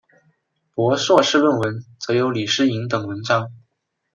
[0.73, 3.51] 博硕士论文则有李诗莹等文章。